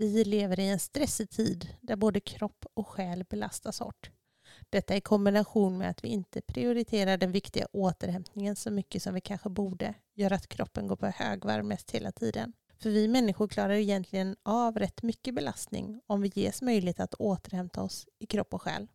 [0.00, 4.10] Vi lever i en stressig tid där både kropp och själ belastas hårt.
[4.70, 9.20] Detta i kombination med att vi inte prioriterar den viktiga återhämtningen så mycket som vi
[9.20, 12.52] kanske borde gör att kroppen går på högvarv mest hela tiden.
[12.78, 17.82] För vi människor klarar egentligen av rätt mycket belastning om vi ges möjlighet att återhämta
[17.82, 18.88] oss i kropp och själ.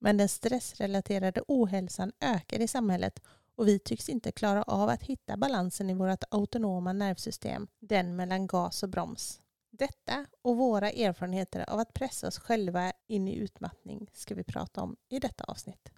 [0.00, 3.22] Men den stressrelaterade ohälsan ökar i samhället
[3.56, 8.46] och vi tycks inte klara av att hitta balansen i vårt autonoma nervsystem, den mellan
[8.46, 9.42] gas och broms.
[9.82, 14.82] Detta och våra erfarenheter av att pressa oss själva in i utmattning ska vi prata
[14.82, 15.88] om i detta avsnitt.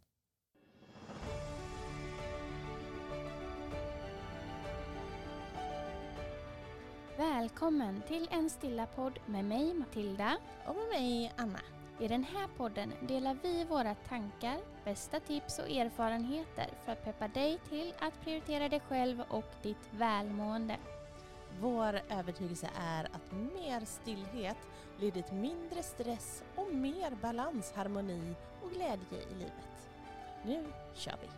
[7.16, 10.36] Välkommen till en stilla podd med mig Matilda.
[10.66, 11.60] Och med mig Anna.
[12.00, 17.28] I den här podden delar vi våra tankar, bästa tips och erfarenheter för att peppa
[17.28, 20.76] dig till att prioritera dig själv och ditt välmående.
[21.60, 24.56] Vår övertygelse är att mer stillhet
[24.96, 29.90] leder till mindre stress och mer balans, harmoni och glädje i livet.
[30.44, 31.28] Nu kör vi!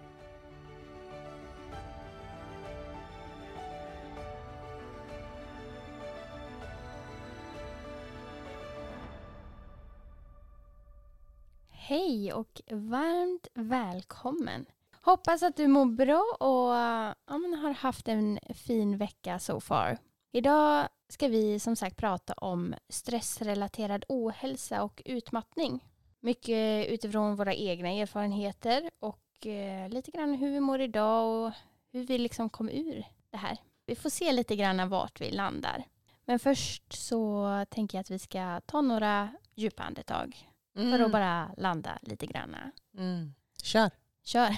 [11.70, 14.66] Hej och varmt välkommen!
[15.06, 19.98] Hoppas att du mår bra och ja, har haft en fin vecka so far.
[20.32, 25.84] Idag ska vi som sagt prata om stressrelaterad ohälsa och utmattning.
[26.20, 31.52] Mycket utifrån våra egna erfarenheter och eh, lite grann hur vi mår idag och
[31.92, 33.58] hur vi liksom kom ur det här.
[33.86, 35.84] Vi får se lite grann vart vi landar.
[36.24, 40.90] Men först så tänker jag att vi ska ta några djupa andetag Mm.
[40.90, 42.56] för att bara landa lite grann.
[42.98, 43.34] Mm.
[43.62, 43.90] Kör!
[44.24, 44.56] Kör.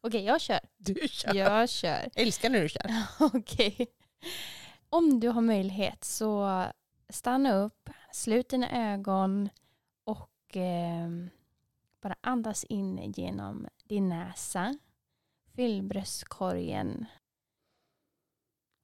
[0.00, 0.60] Okej, jag kör.
[0.76, 1.34] Du kör!
[1.34, 2.10] Jag kör.
[2.14, 2.90] Älskar när du kör.
[3.36, 3.86] Okej.
[4.90, 6.64] Om du har möjlighet så
[7.08, 9.48] stanna upp, slut dina ögon
[10.04, 11.08] och eh,
[12.00, 14.78] bara andas in genom din näsa.
[15.54, 17.06] Fyll bröstkorgen.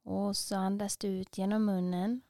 [0.02, 2.20] Och så andas du ut genom munnen.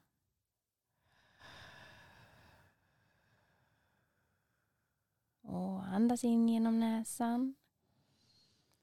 [5.43, 7.55] Och andas in genom näsan.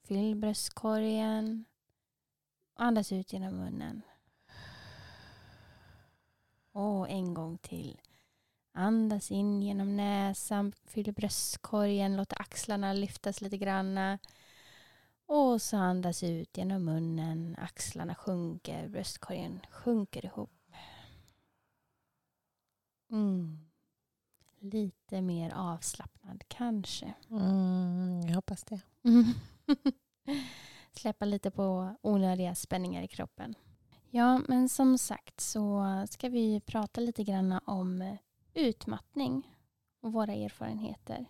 [0.04, 1.64] Fyll bröstkorgen.
[2.74, 4.02] Andas ut genom munnen.
[6.72, 8.00] Och en gång till.
[8.72, 14.18] Andas in genom näsan, fyll bröstkorgen, låt axlarna lyftas lite granna.
[15.26, 20.50] Och så andas ut genom munnen, axlarna sjunker, bröstkorgen sjunker ihop.
[23.10, 23.58] Mm.
[24.58, 27.14] Lite mer avslappnad kanske.
[27.30, 28.80] Mm, jag hoppas det.
[30.92, 33.54] Släppa lite på onödiga spänningar i kroppen.
[34.10, 38.16] Ja, men som sagt så ska vi prata lite grann om
[38.54, 39.56] utmattning
[40.00, 41.26] och våra erfarenheter.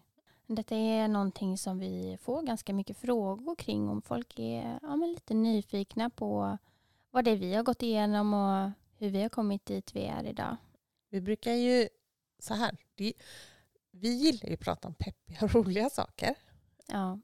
[0.47, 5.34] Detta är någonting som vi får ganska mycket frågor kring om folk är ja, lite
[5.34, 6.59] nyfikna på
[7.10, 10.25] vad det är vi har gått igenom och hur vi har kommit dit vi är
[10.25, 10.56] idag.
[11.10, 11.88] Vi brukar ju
[12.38, 12.76] så här.
[12.94, 13.12] Det,
[13.91, 16.34] vi gillar ju att prata om peppiga och roliga saker.
[16.87, 17.19] Ja,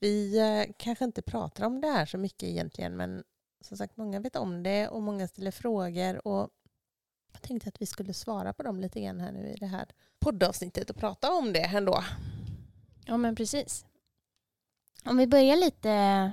[0.00, 3.24] Vi eh, kanske inte pratar om det här så mycket egentligen men
[3.60, 6.50] som sagt många vet om det och många ställer frågor och
[7.32, 9.86] jag tänkte att vi skulle svara på dem lite grann här nu i det här
[10.18, 12.04] poddavsnittet och prata om det ändå.
[13.06, 13.86] ja men precis.
[15.04, 16.32] Om vi börjar lite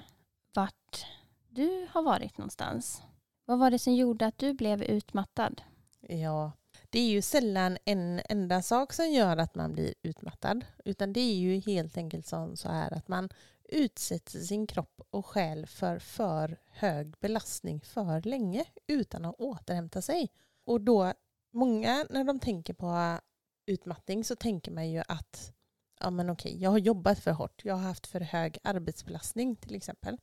[0.53, 1.05] vart
[1.49, 3.01] du har varit någonstans.
[3.45, 5.61] Vad var det som gjorde att du blev utmattad?
[5.99, 6.51] Ja,
[6.93, 11.19] det är ju sällan en enda sak som gör att man blir utmattad utan det
[11.19, 13.29] är ju helt enkelt så här att man
[13.63, 20.31] utsätter sin kropp och själ för för hög belastning för länge utan att återhämta sig.
[20.65, 21.13] Och då,
[21.51, 23.19] många när de tänker på
[23.65, 25.53] utmattning så tänker man ju att
[25.99, 29.75] ja men okej, jag har jobbat för hårt, jag har haft för hög arbetsbelastning till
[29.75, 30.17] exempel.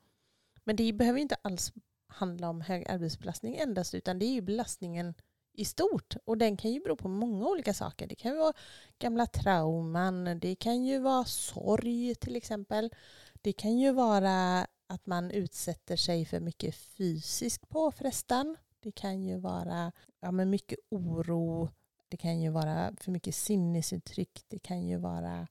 [0.64, 1.72] Men det behöver inte alls
[2.06, 5.14] handla om hög arbetsbelastning endast utan det är ju belastningen
[5.52, 6.16] i stort.
[6.24, 8.06] Och den kan ju bero på många olika saker.
[8.06, 8.52] Det kan ju vara
[8.98, 12.90] gamla trauman, det kan ju vara sorg till exempel.
[13.42, 18.56] Det kan ju vara att man utsätter sig för mycket fysisk påfrestan.
[18.80, 21.70] Det kan ju vara ja, men mycket oro.
[22.08, 24.44] Det kan ju vara för mycket sinnesuttryck.
[24.48, 25.46] Det kan ju vara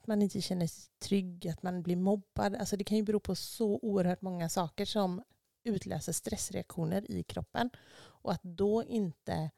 [0.00, 2.54] att man inte känner sig trygg, att man blir mobbad.
[2.54, 5.22] Alltså det kan ju bero på så oerhört många saker som
[5.66, 7.70] utlöser stressreaktioner i kroppen.
[7.98, 9.50] Och att då inte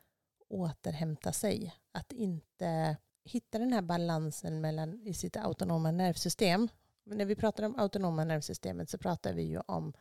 [0.49, 6.69] återhämta sig, att inte hitta den här balansen mellan, i sitt autonoma nervsystem.
[7.05, 9.93] Men när vi pratar om autonoma nervsystemet så pratar vi ju om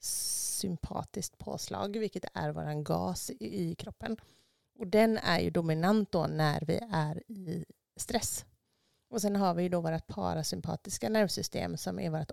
[0.00, 4.16] sympatiskt påslag, vilket är våran gas i, i kroppen.
[4.78, 7.64] Och den är ju dominant då när vi är i
[7.96, 8.44] stress.
[9.10, 12.32] Och sen har vi då vårt parasympatiska nervsystem som är vårt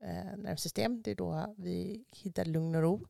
[0.00, 1.02] återhämtningsnervsystem.
[1.02, 3.06] Det är då vi hittar lugn och ro.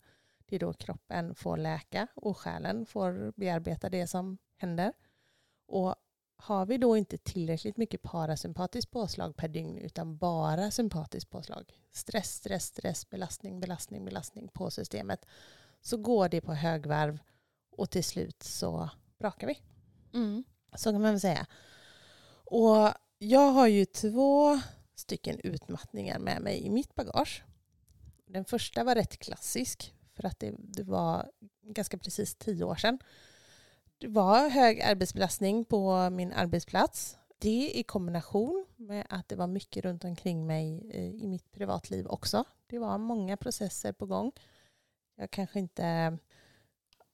[0.47, 4.93] Det är då kroppen får läka och själen får bearbeta det som händer.
[5.67, 5.95] Och
[6.37, 12.35] har vi då inte tillräckligt mycket parasympatiskt påslag per dygn utan bara sympatiskt påslag, stress,
[12.35, 15.27] stress, stress, belastning, belastning, belastning på systemet,
[15.81, 17.19] så går det på högvarv
[17.71, 19.61] och till slut så brakar vi.
[20.15, 20.45] Mm.
[20.75, 21.47] Så kan man väl säga.
[22.45, 24.61] Och jag har ju två
[25.01, 27.45] stycken utmattningar med mig i mitt bagage.
[28.27, 31.31] Den första var rätt klassisk för att det, det var
[31.63, 32.99] ganska precis tio år sedan.
[33.99, 37.19] Det var hög arbetsbelastning på min arbetsplats.
[37.39, 42.07] Det i kombination med att det var mycket runt omkring mig eh, i mitt privatliv
[42.07, 42.45] också.
[42.67, 44.33] Det var många processer på gång.
[45.17, 46.19] Jag kanske inte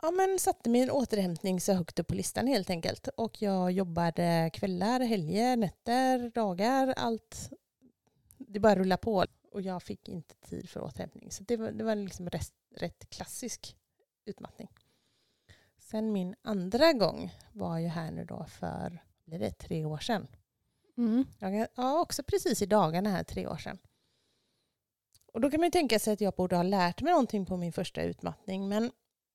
[0.03, 3.09] ja, men satte min återhämtning så högt upp på listan helt enkelt.
[3.09, 7.51] Och jag jobbade kvällar, helger, nätter, dagar, allt.
[8.57, 9.27] Det bara rullade på.
[9.51, 11.31] Och jag fick inte tid för återhämtning.
[11.31, 13.77] Så det var, det var liksom rätt, rätt klassisk
[14.25, 14.69] utmattning.
[15.79, 20.27] Sen min andra gång var ju här nu då för blir det, tre år sedan.
[20.97, 21.25] Mm.
[21.75, 23.79] Ja, också precis i dagarna här tre år sedan.
[25.33, 27.57] Och då kan man ju tänka sig att jag borde ha lärt mig någonting på
[27.57, 28.69] min första utmattning.
[28.69, 28.93] Men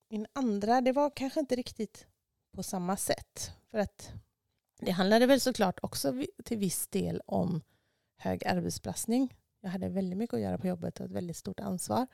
[0.09, 2.07] min andra, det var kanske inte riktigt
[2.51, 3.51] på samma sätt.
[3.71, 4.11] För att
[4.79, 7.61] det handlade väl såklart också till viss del om
[8.21, 9.35] hög arbetsbelastning.
[9.61, 12.07] Jag hade väldigt mycket att göra på jobbet och ett väldigt stort ansvar.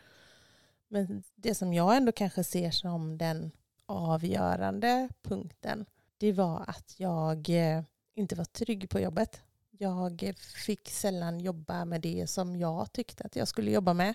[0.88, 3.52] Men det som jag ändå kanske ser som den
[3.86, 5.86] avgörande punkten,
[6.18, 7.84] det var att jag eh,
[8.14, 9.42] inte var trygg på jobbet.
[9.72, 14.14] Jag fick sällan jobba med det som jag tyckte att jag skulle jobba med.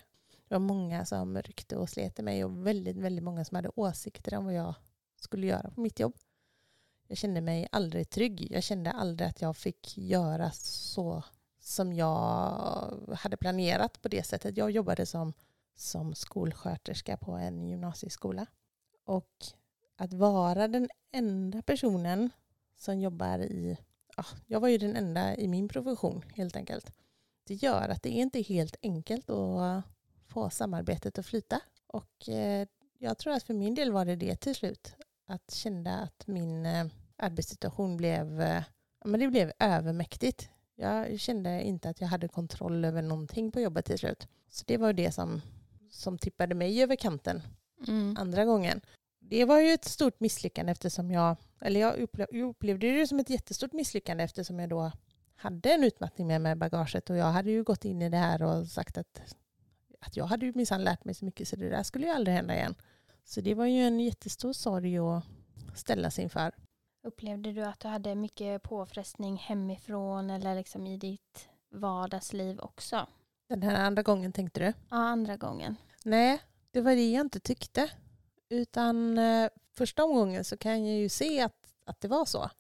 [0.49, 3.71] Det var många som ryckte och slet i mig och väldigt, väldigt många som hade
[3.75, 4.75] åsikter om vad jag
[5.21, 6.15] skulle göra på mitt jobb.
[7.07, 8.47] Jag kände mig aldrig trygg.
[8.51, 11.25] Jag kände aldrig att jag fick göra så
[11.63, 14.57] som jag hade planerat på det sättet.
[14.57, 15.33] Jag jobbade som,
[15.77, 18.47] som skolsköterska på en gymnasieskola.
[19.05, 19.45] Och
[19.97, 22.31] att vara den enda personen
[22.77, 23.79] som jobbar i...
[24.17, 26.93] Ja, jag var ju den enda i min profession helt enkelt.
[27.45, 29.85] Det gör att det är inte helt enkelt att
[30.29, 31.61] få samarbetet att flyta.
[31.87, 32.67] Och eh,
[32.99, 34.95] jag tror att för min del var det det till slut.
[35.27, 36.87] Att känna att min eh,
[37.17, 38.63] arbetssituation blev, eh,
[39.05, 40.51] men det blev övermäktigt.
[40.83, 44.29] Jag kände inte att jag hade kontroll över någonting på jobbet till slut.
[44.49, 45.41] Så det var det som,
[45.91, 47.43] som tippade mig över kanten
[47.89, 48.17] mm.
[48.19, 48.81] andra gången.
[49.21, 53.73] Det var ju ett stort misslyckande eftersom jag, eller jag upplevde det som ett jättestort
[53.73, 54.93] misslyckande eftersom jag då
[55.37, 58.17] hade en utmattning med mig i bagaget och jag hade ju gått in i det
[58.17, 59.35] här och sagt att
[60.03, 62.37] att jag hade ju minsann lärt mig så mycket så det där skulle ju aldrig
[62.37, 62.75] hända igen.
[63.25, 65.25] Så det var ju en jättestor sorg att
[65.75, 66.53] ställa sig inför.
[67.05, 73.07] Upplevde du att du hade mycket påfrestning hemifrån eller liksom i ditt vardagsliv också?
[73.49, 74.67] Den här andra gången tänkte du?
[74.67, 75.77] Ja, andra gången.
[76.05, 76.41] Nej,
[76.71, 77.91] det var det jag inte tyckte.
[78.49, 82.51] Utan eh, första omgången så kan jag ju se att, att det var så.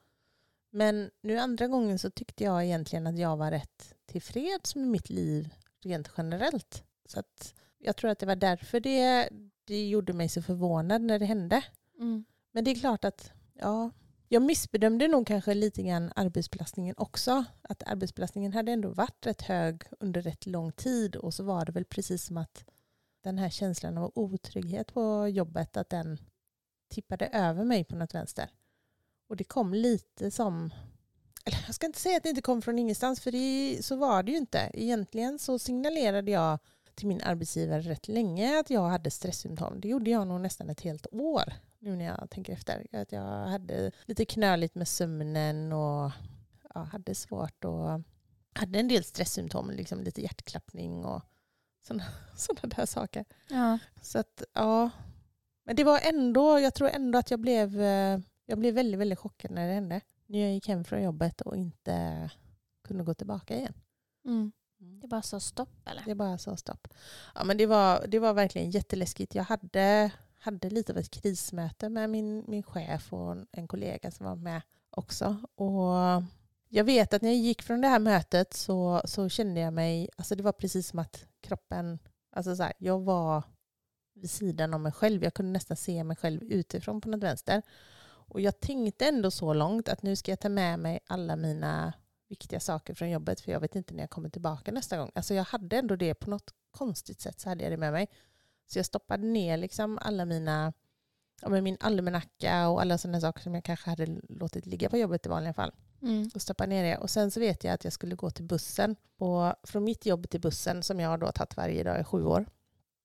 [0.71, 5.11] Men nu andra gången så tyckte jag egentligen att jag var rätt tillfreds med mitt
[5.11, 5.55] liv
[5.85, 6.85] rent generellt.
[7.07, 9.29] Så att jag tror att det var därför det,
[9.65, 11.65] det gjorde mig så förvånad när det hände.
[11.99, 12.25] Mm.
[12.53, 13.91] Men det är klart att ja,
[14.33, 17.45] jag missbedömde nog kanske lite grann arbetsbelastningen också.
[17.63, 21.73] Att arbetsbelastningen hade ändå varit rätt hög under rätt lång tid och så var det
[21.73, 22.65] väl precis som att
[23.25, 26.19] den här känslan av otrygghet på jobbet, att den
[26.89, 28.51] tippade över mig på något vänster.
[29.29, 30.71] Och det kom lite som,
[31.45, 34.23] eller jag ska inte säga att det inte kom från ingenstans, för det, så var
[34.23, 34.71] det ju inte.
[34.75, 36.59] Egentligen så signalerade jag
[36.95, 39.81] till min arbetsgivare rätt länge att jag hade stresssymptom.
[39.81, 42.87] Det gjorde jag nog nästan ett helt år nu när jag tänker efter.
[42.93, 46.11] Att jag hade lite knöligt med sömnen och
[46.75, 48.01] ja, hade svårt och
[48.55, 51.23] hade en del stresssymptom, liksom lite hjärtklappning och
[51.83, 52.05] sådana,
[52.37, 53.25] sådana där saker.
[53.49, 53.79] Ja.
[54.03, 54.91] Så att, ja.
[55.65, 59.19] Men det var ändå, jag tror ändå att jag blev, eh, jag blev väldigt, väldigt
[59.19, 60.01] chockad när det hände.
[60.27, 62.31] När jag gick hem från jobbet och inte
[62.85, 63.75] kunde gå tillbaka igen.
[64.25, 64.53] Mm.
[64.83, 65.01] Mm.
[65.01, 66.03] Det bara sa stopp eller?
[66.07, 66.89] Det bara sa stopp.
[67.35, 69.35] Ja, men det, var, det var verkligen jätteläskigt.
[69.35, 74.27] Jag hade, hade lite av ett krismöte med min, min chef och en kollega som
[74.27, 75.37] var med också.
[75.55, 76.23] Och
[76.69, 80.09] jag vet att när jag gick från det här mötet så, så kände jag mig,
[80.17, 81.99] alltså det var precis som att kroppen,
[82.31, 83.43] alltså så här, jag var
[84.15, 85.25] vid sidan av mig själv.
[85.25, 87.63] Jag kunde nästan se mig själv utifrån på något vänster.
[88.05, 91.93] Och jag tänkte ändå så långt att nu ska jag ta med mig alla mina
[92.33, 95.11] viktiga saker från jobbet för jag vet inte när jag kommer tillbaka nästa gång.
[95.15, 98.09] Alltså jag hade ändå det på något konstigt sätt så hade jag det med mig.
[98.67, 100.73] Så jag stoppade ner liksom alla mina
[101.43, 104.99] ja, men min almanacka och alla sådana saker som jag kanske hade låtit ligga på
[104.99, 105.73] jobbet i vanliga fall.
[106.03, 106.31] Mm.
[106.35, 106.97] Och stoppa ner det.
[106.99, 108.97] Och sen så vet jag att jag skulle gå till bussen.
[109.19, 112.25] Och från mitt jobb till bussen, som jag har då tagit varje dag i sju
[112.25, 112.47] år,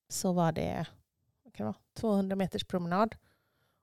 [0.09, 0.85] så var det,
[1.43, 3.15] vad kan det vara, 200 meters promenad.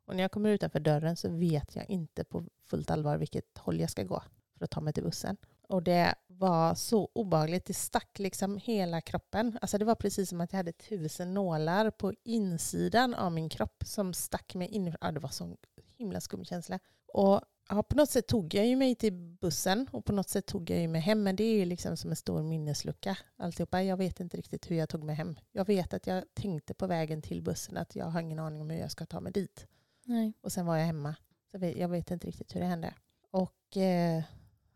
[0.07, 3.81] Och när jag kommer utanför dörren så vet jag inte på fullt allvar vilket håll
[3.81, 4.23] jag ska gå
[4.65, 5.37] för att ta mig till bussen.
[5.69, 7.67] Och det var så obehagligt.
[7.67, 9.59] Det stack liksom hela kroppen.
[9.61, 13.83] Alltså det var precis som att jag hade tusen nålar på insidan av min kropp
[13.87, 14.97] som stack mig in.
[15.01, 15.57] Ja, det var så
[15.97, 16.79] himla skum känsla.
[17.13, 20.47] Och ja, på något sätt tog jag ju mig till bussen och på något sätt
[20.47, 21.23] tog jag ju mig hem.
[21.23, 23.83] Men det är ju liksom som en stor minneslucka alltihopa.
[23.83, 25.37] Jag vet inte riktigt hur jag tog mig hem.
[25.53, 28.71] Jag vet att jag tänkte på vägen till bussen att jag har ingen aning om
[28.71, 29.67] hur jag ska ta mig dit.
[30.05, 30.33] Nej.
[30.41, 31.15] Och sen var jag hemma.
[31.51, 32.95] Så jag vet inte riktigt hur det hände.
[33.31, 34.23] Och eh,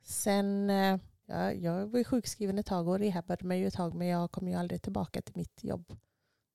[0.08, 4.06] sen, eh, ja, jag var ju sjukskriven ett tag och rehabbade mig ett tag men
[4.06, 5.96] jag kom ju aldrig tillbaka till mitt jobb,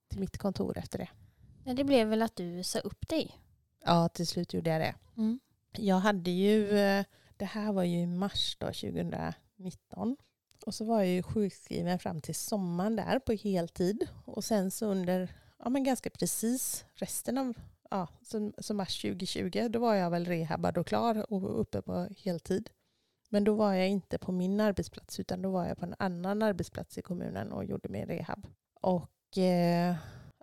[0.10, 1.10] till mitt kontor efter det.
[1.64, 3.38] Nej, Det blev väl att du sa upp dig?
[3.86, 4.96] Ja, till slut gjorde jag det.
[5.18, 5.40] Mm.
[5.72, 7.06] Jag hade ju, eh,
[7.38, 10.18] det här var ju i mars då, 2019.
[10.66, 14.08] Och så var jag ju sjukskriven fram till sommaren där på heltid.
[14.26, 17.54] Och sen så under, ja men ganska precis resten av,
[17.90, 22.08] ja, så, så mars 2020, då var jag väl rehabbad och klar och uppe på
[22.18, 22.70] heltid.
[23.34, 26.42] Men då var jag inte på min arbetsplats utan då var jag på en annan
[26.42, 28.48] arbetsplats i kommunen och gjorde min rehab.
[28.82, 29.96] Och eh,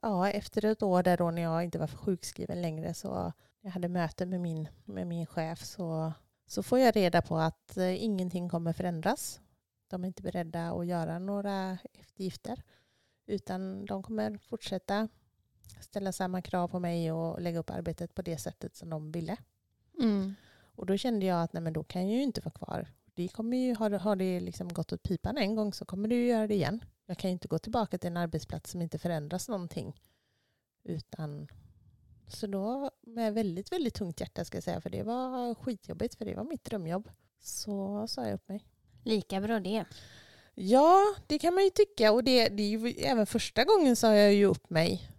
[0.03, 3.89] ja, efter ett år där då när jag inte var sjukskriven längre så jag hade
[3.89, 6.13] möte med min, med min chef så,
[6.47, 9.41] så får jag reda på att eh, ingenting kommer förändras.
[9.89, 12.63] De är inte beredda att göra några eftergifter
[13.27, 15.09] utan de kommer fortsätta
[15.81, 19.37] ställa samma krav på mig och lägga upp arbetet på det sättet som de ville.
[19.99, 20.35] Mm.
[20.81, 22.89] Och då kände jag att nej, men då kan jag ju inte vara kvar.
[23.15, 26.27] Det kommer ju, har, har det liksom gått åt pipan en gång så kommer ju
[26.27, 26.85] göra det igen.
[27.07, 30.01] Jag kan ju inte gå tillbaka till en arbetsplats som inte förändras någonting.
[30.85, 31.49] Utan,
[32.29, 36.25] så då med väldigt, väldigt tungt hjärta ska jag säga, för det var skitjobbigt, för
[36.25, 37.11] det var mitt drömjobb.
[37.41, 38.65] Så sa jag upp mig.
[39.05, 39.85] Lika bra det.
[40.55, 42.13] Ja, det kan man ju tycka.
[42.13, 45.11] Och det, det är ju, även första gången sa jag ju upp mig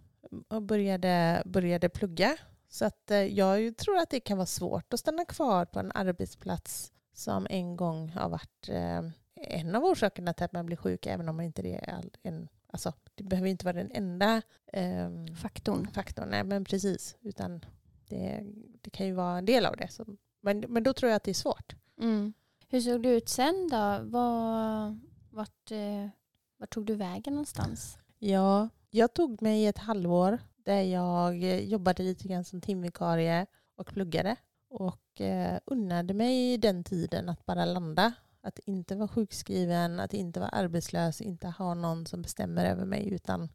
[0.48, 2.36] och började, började plugga.
[2.72, 5.92] Så att eh, jag tror att det kan vara svårt att stanna kvar på en
[5.94, 9.02] arbetsplats som en gång har varit eh,
[9.34, 12.48] en av orsakerna till att man blir sjuk, även om inte det är all, en,
[12.66, 15.88] alltså, det behöver inte vara den enda ehm, Faktorn.
[15.94, 16.28] faktorn.
[16.28, 17.16] Nej, men precis.
[17.20, 17.64] Utan
[18.08, 18.44] det,
[18.80, 19.88] det kan ju vara en del av det.
[19.88, 20.06] Så,
[20.40, 21.74] men, men då tror jag att det är svårt.
[22.00, 22.32] Mm.
[22.68, 23.98] Hur såg det ut sen då?
[24.02, 24.98] Var,
[25.30, 26.08] vart, eh,
[26.56, 27.98] vart tog du vägen någonstans?
[28.18, 34.36] Ja, jag tog mig ett halvår där jag jobbade lite grann som timvikarie och pluggade.
[34.68, 38.12] Och eh, unnade mig den tiden att bara landa.
[38.40, 43.08] Att inte vara sjukskriven, att inte vara arbetslös, inte ha någon som bestämmer över mig
[43.08, 43.48] utan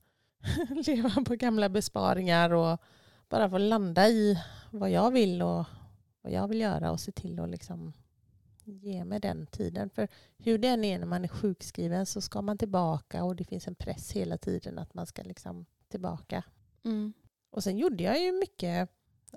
[0.88, 2.82] leva på gamla besparingar och
[3.30, 5.66] bara få landa i vad jag vill och
[6.22, 7.94] vad jag vill göra och se till att liksom
[8.64, 9.90] ge mig den tiden.
[9.90, 13.44] För hur det än är när man är sjukskriven så ska man tillbaka och det
[13.44, 16.44] finns en press hela tiden att man ska liksom tillbaka.
[16.88, 17.14] Mm.
[17.52, 18.90] Och sen gjorde jag ju mycket,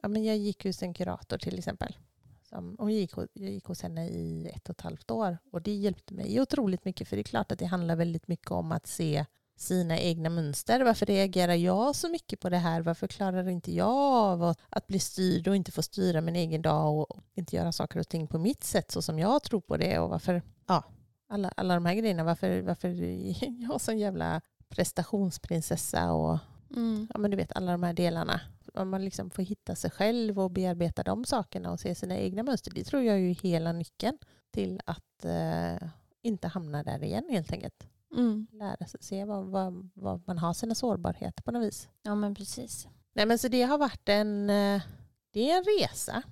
[0.02, 1.96] ja, men jag gick hos en kurator till exempel.
[2.42, 5.38] Som, och jag, gick, hos- jag gick hos henne i ett och ett halvt år
[5.52, 8.50] och det hjälpte mig otroligt mycket för det är klart att det handlar väldigt mycket
[8.50, 9.24] om att se
[9.56, 10.84] sina egna mönster.
[10.84, 12.80] Varför reagerar jag så mycket på det här?
[12.80, 16.62] Varför klarar inte jag av att, att bli styrd och inte få styra min egen
[16.62, 19.76] dag och inte göra saker och ting på mitt sätt så som jag tror på
[19.76, 19.98] det?
[19.98, 20.84] Och varför, ja,
[21.28, 22.24] alla, alla de här grejerna.
[22.24, 23.34] Varför, varför är
[23.70, 26.38] jag som jävla prestationsprinsessa och
[26.76, 27.08] Mm.
[27.14, 28.40] ja, men du vet alla de här delarna.
[28.74, 32.42] Om man liksom får hitta sig själv och bearbeta de sakerna och se sina egna
[32.42, 32.72] mönster.
[32.74, 34.18] Det tror jag är ju hela nyckeln
[34.50, 35.88] till att eh,
[36.22, 37.86] inte hamna där igen helt enkelt.
[38.16, 38.46] Mm.
[38.52, 41.88] Lära sig se vad, vad, vad man har sina sårbarheter på något vis.
[42.02, 42.88] Ja men precis.
[43.12, 44.82] Nej, men så det har varit en, eh,
[45.30, 46.22] det är en resa.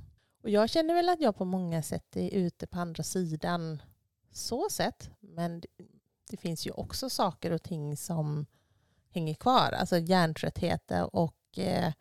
[0.43, 3.83] Och jag känner väl att jag på många sätt är ute på andra sidan
[4.33, 5.11] så sett.
[5.21, 5.69] Men det,
[6.31, 8.47] det finns ju också saker och ting som
[9.11, 9.73] hänger kvar.
[9.73, 11.93] Alltså hjärntrötthet och eh,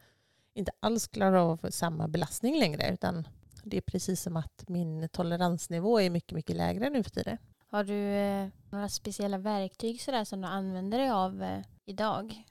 [0.53, 2.93] inte alls klarar av samma belastning längre.
[2.93, 3.27] Utan
[3.63, 7.37] det är precis som att min toleransnivå är mycket, mycket lägre nu för tiden.
[7.67, 12.43] Har du eh, några speciella verktyg sådär som du använder dig av eh, idag?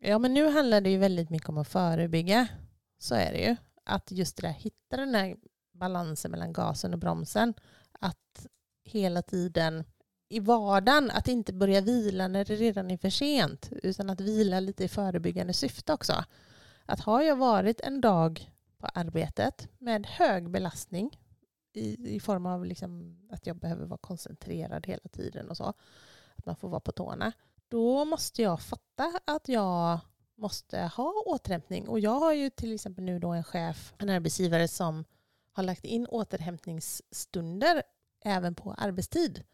[0.00, 2.48] Ja, men nu handlar det ju väldigt mycket om att förebygga.
[2.98, 3.56] Så är det ju.
[3.84, 5.36] Att just det där, hitta den här
[5.72, 7.54] balansen mellan gasen och bromsen.
[7.92, 8.46] Att
[8.84, 9.84] hela tiden
[10.32, 13.68] i vardagen, att inte börja vila när det redan är för sent.
[13.82, 16.24] Utan att vila lite i förebyggande syfte också.
[16.86, 21.20] Att har jag varit en dag på arbetet med hög belastning
[21.72, 25.74] i, i form av liksom att jag behöver vara koncentrerad hela tiden och så.
[26.36, 27.32] Att man får vara på tårna
[27.68, 30.00] då måste jag fatta att jag
[30.36, 31.88] måste ha återhämtning.
[31.88, 35.04] Och jag har ju till exempel nu då en chef, en arbetsgivare som
[35.52, 37.82] har lagt in återhämtningsstunder
[38.24, 39.44] även på arbetstid.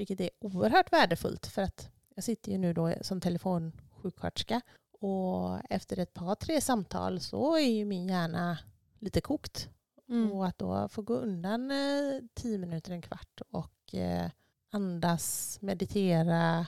[0.00, 4.60] Vilket är oerhört värdefullt för att jag sitter ju nu då som telefonsjuksköterska
[5.00, 8.58] och efter ett par, tre samtal så är ju min hjärna
[8.98, 9.68] lite kokt.
[10.08, 10.32] Mm.
[10.32, 14.30] Och att då få gå undan eh, tio minuter, en kvart och eh,
[14.70, 16.66] andas, meditera,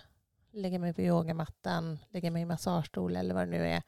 [0.50, 3.82] lägga mig på yogamattan, lägga mig i massagestol eller vad det nu är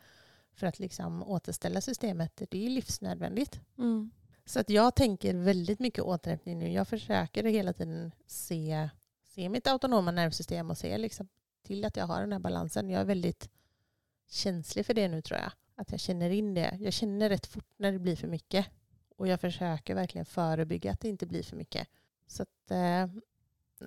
[0.52, 2.42] för att liksom återställa systemet.
[2.50, 3.60] Det är livsnödvändigt.
[3.78, 4.10] Mm.
[4.44, 6.72] Så att jag tänker väldigt mycket återhämtning nu.
[6.72, 8.88] Jag försöker hela tiden se,
[9.34, 11.28] se mitt autonoma nervsystem och se liksom
[11.62, 12.90] till att jag har den här balansen.
[12.90, 13.50] Jag är väldigt
[14.28, 15.52] känslig för det nu tror jag.
[15.76, 16.78] Att jag känner in det.
[16.80, 18.66] Jag känner rätt fort när det blir för mycket.
[19.16, 21.88] Och jag försöker verkligen förebygga att det inte blir för mycket.
[22.26, 23.06] Så att, eh,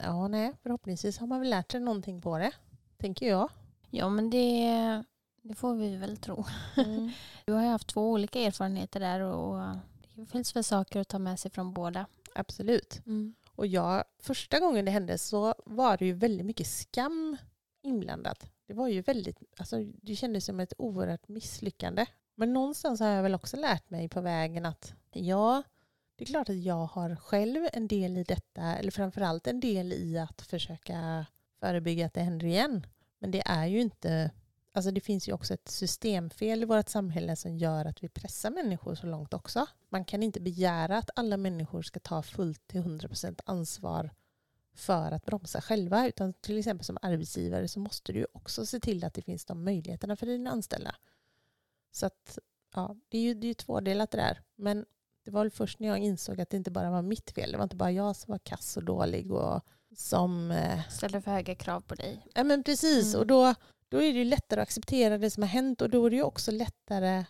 [0.02, 2.52] ja nej, förhoppningsvis har man väl lärt sig någonting på det.
[2.98, 3.50] Tänker jag.
[3.90, 5.04] Ja, men det,
[5.42, 6.46] det får vi väl tro.
[6.78, 7.12] Mm.
[7.46, 9.76] Du har ju haft två olika erfarenheter där och
[10.14, 12.06] det finns väl saker att ta med sig från båda.
[12.36, 13.02] Absolut.
[13.06, 13.36] Mm.
[13.58, 17.38] Och jag, första gången det hände så var det ju väldigt mycket skam
[17.82, 18.50] inblandat.
[18.68, 22.06] Det var ju väldigt, alltså det kändes som ett oerhört misslyckande.
[22.36, 25.64] Men någonstans har jag väl också lärt mig på vägen att ja,
[26.16, 29.94] det är klart att jag har själv en del i detta, eller framförallt en del
[29.94, 31.26] i att försöka
[31.60, 32.88] förebygga att det händer igen.
[33.20, 34.32] Men det är ju inte,
[34.78, 38.52] alltså det finns ju också ett systemfel i vårt samhälle som gör att vi pressar
[38.52, 39.68] människor så långt också.
[39.90, 44.12] Man kan inte begära att alla människor ska ta fullt till 100% ansvar
[44.76, 46.08] för att bromsa själva.
[46.08, 49.64] Utan till exempel som arbetsgivare så måste du också se till att det finns de
[49.64, 50.96] möjligheterna för dina anställda.
[51.92, 52.40] Så att,
[52.76, 54.42] ja, det är ju, det är ju tvådelat det där.
[54.56, 54.86] Men
[55.26, 57.52] det var väl först när jag insåg att det inte bara var mitt fel.
[57.52, 59.62] Det var inte bara jag som var kass och dålig och
[59.96, 60.52] som...
[60.52, 62.26] Eh, Ställer för höga krav på dig.
[62.34, 63.08] ja men precis.
[63.14, 63.20] Mm.
[63.20, 63.56] Och då,
[63.90, 66.16] då är det ju lättare att acceptera det som har hänt och då är det
[66.16, 67.26] ju också lättare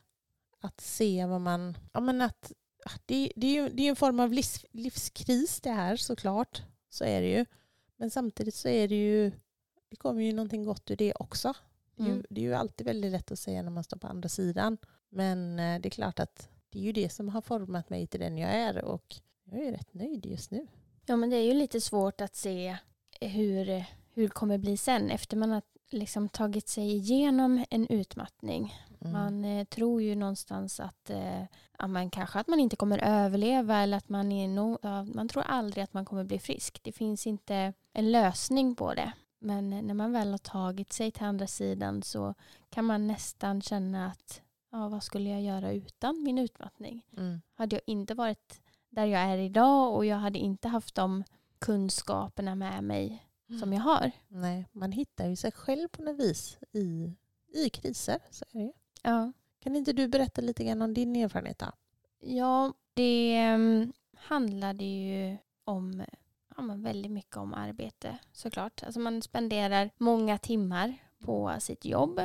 [0.60, 1.78] att se vad man...
[1.94, 2.52] Ja men att...
[3.06, 6.62] Det, det är ju det är en form av livs, livskris det här såklart.
[6.90, 7.46] Så är det ju.
[7.98, 9.32] Men samtidigt så är det ju...
[9.90, 11.54] Det kommer ju någonting gott ur det också.
[11.96, 12.26] Det är, ju, Mm.
[12.30, 14.78] det är ju alltid väldigt lätt att säga när man står på andra sidan.
[15.10, 18.20] Men eh, det är klart att det är ju det som har format mig till
[18.20, 20.68] den jag är och jag är rätt nöjd just nu.
[21.06, 22.78] Ja, men det är ju lite svårt att se
[23.22, 23.66] hur,
[24.14, 28.76] hur det kommer bli sen efter man har liksom tagit sig igenom en utmattning.
[29.02, 29.14] Mm.
[29.14, 31.44] Man eh, tror ju någonstans att eh,
[31.78, 34.80] ja, man kanske att man inte kommer överleva eller att man är no,
[35.16, 36.80] man tror aldrig att man kommer bli frisk.
[36.84, 39.12] Det finns inte en lösning på det.
[39.40, 42.34] Men när man väl har tagit sig till andra sidan så
[42.70, 47.06] kan man nästan känna att ja, vad skulle jag göra utan min utmattning?
[47.18, 47.42] Mm.
[47.54, 51.24] Hade jag inte varit där jag är idag och jag hade inte haft de
[51.60, 53.27] kunskaperna med mig
[53.60, 54.12] som jag har.
[54.28, 57.14] Nej, man hittar ju sig själv på något vis i,
[57.54, 58.20] i kriser.
[58.30, 58.72] Så är det.
[59.04, 61.72] Ja, Kan inte du berätta lite grann om din erfarenhet då?
[62.20, 66.04] ja det um, handlade ju om
[66.56, 68.84] ja, men väldigt mycket om arbete såklart.
[68.84, 72.22] Alltså man spenderar många timmar på sitt jobb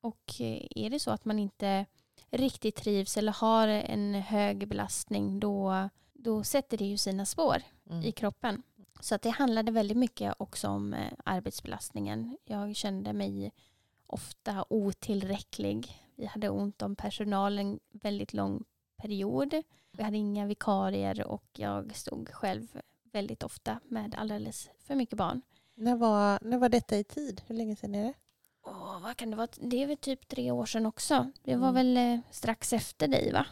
[0.00, 1.86] och eh, är det så att man inte
[2.30, 8.02] riktigt trivs eller har en hög belastning då, då sätter det ju sina spår Mm.
[8.02, 8.62] i kroppen.
[9.00, 12.36] Så att det handlade väldigt mycket också om eh, arbetsbelastningen.
[12.44, 13.52] Jag kände mig
[14.06, 16.02] ofta otillräcklig.
[16.16, 18.64] Vi hade ont om personal en väldigt lång
[18.96, 19.54] period.
[19.92, 22.80] Vi hade inga vikarier och jag stod själv
[23.12, 25.42] väldigt ofta med alldeles för mycket barn.
[25.74, 27.42] När, var, när var detta i tid?
[27.46, 28.14] Hur länge sedan är det?
[28.66, 29.48] Åh, vad kan det vara?
[29.60, 31.30] Det är väl typ tre år sedan också.
[31.42, 31.74] Det var Mm.
[31.74, 33.46] väl eh, strax efter dig va?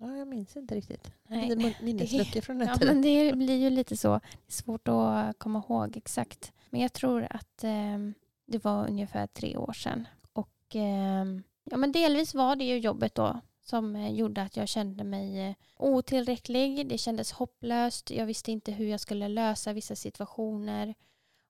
[0.00, 1.12] Ja, jag minns inte riktigt.
[1.28, 1.76] Nej.
[1.82, 2.94] Minnesluckor från den Ja, tiden.
[2.94, 4.08] men det blir ju lite så.
[4.08, 6.52] Det är svårt att komma ihåg exakt.
[6.70, 7.98] Men jag tror att eh,
[8.46, 10.08] det var ungefär tre år sedan.
[10.32, 11.24] Och eh,
[11.64, 15.48] ja, men delvis var det ju jobbet då som eh, gjorde att jag kände mig
[15.48, 16.88] eh, otillräcklig.
[16.88, 18.10] Det kändes hopplöst.
[18.10, 20.94] Jag visste inte hur jag skulle lösa vissa situationer.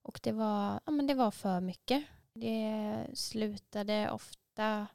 [0.02, 2.04] Och det var, ja, men det var för mycket.
[2.32, 4.86] Det slutade ofta,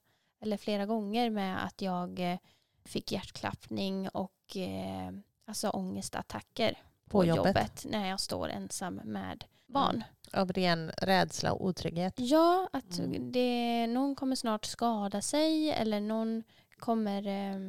[0.42, 2.38] eller flera gånger, med att jag eh,
[2.86, 5.12] fick hjärtklappning och eh,
[5.46, 6.74] alltså ångestattacker
[7.06, 7.46] på, På jobbet.
[7.46, 7.86] jobbet.
[7.90, 10.04] när jag står ensam med barn.
[10.34, 12.14] Av ren rädsla och otrygghet.
[12.18, 13.32] Ja, att Mm.
[13.32, 16.44] det, någon kommer snart skada sig eller någon
[16.80, 17.60] kommer eh,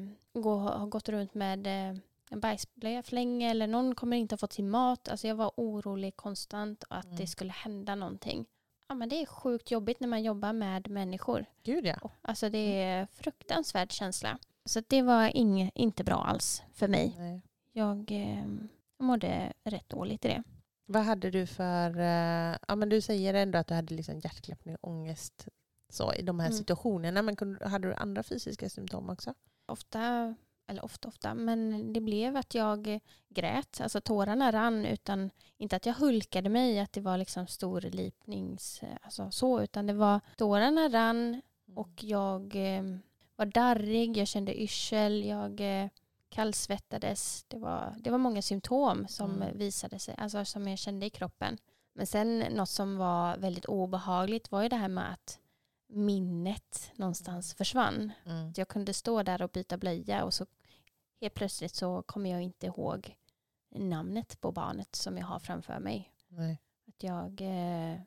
[0.42, 1.96] gå, ha gått runt med eh,
[2.30, 5.08] en bajsflänge eller någon kommer inte ha fått sin mat.
[5.08, 7.16] Alltså jag var orolig konstant att Mm.
[7.16, 8.46] det skulle hända någonting.
[8.88, 11.44] Ja, men det är sjukt jobbigt när man jobbar med människor.
[11.62, 12.10] Gud ja.
[12.22, 14.38] Alltså det är fruktansvärd känsla.
[14.64, 17.14] Så det var inge, inte bra alls för mig.
[17.18, 17.42] Nej.
[17.72, 18.44] Jag eh,
[18.98, 20.42] mådde rätt dåligt i det.
[20.86, 21.98] Vad hade du för...
[21.98, 25.48] eh, ja, men du säger ändå att du hade liksom hjärtklappning och ångest
[25.92, 26.58] så, i de här Mm.
[26.58, 27.22] situationerna.
[27.22, 29.34] Men kunde, hade du andra fysiska symptom också?
[29.66, 30.34] Ofta,
[30.66, 33.80] eller ofta ofta, men det blev att jag grät.
[33.80, 38.80] Alltså tårarna rann utan, inte att jag hulkade mig, att det var liksom stor lipnings,
[39.02, 41.42] alltså så, utan det var tårarna rann
[41.74, 42.82] och jag eh,
[43.36, 45.88] var darrig, jag kände yrsel, jag eh,
[46.28, 47.44] kallsvettades.
[47.48, 49.58] Det var, det var många symptom som Mm.
[49.58, 51.58] visade sig, alltså som jag kände i kroppen.
[51.92, 55.38] Men sen något som var väldigt obehagligt var ju det här med att
[55.88, 58.12] minnet någonstans försvann.
[58.26, 58.52] Mm.
[58.56, 60.46] Jag kunde stå där och byta blöja och så
[61.20, 63.16] helt plötsligt så kommer jag inte ihåg
[63.74, 66.12] namnet på barnet som jag har framför mig.
[66.28, 66.58] Nej.
[66.88, 68.00] Att jag eh,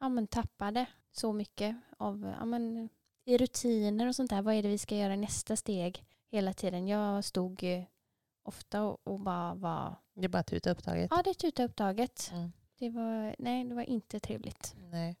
[0.00, 2.88] ja, men tappade så mycket av ja, men,
[3.26, 4.42] i rutiner och sånt där.
[4.42, 6.88] Vad är det vi ska göra i nästa steg hela tiden?
[6.88, 7.64] Jag stod
[8.42, 11.08] ofta och, och bara var, Det är bara tuta upptaget.
[11.10, 12.30] ja det är tuta upptaget.
[12.32, 12.52] Mm.
[12.78, 14.74] Det var, nej, det var inte trevligt.
[14.90, 15.16] Nej.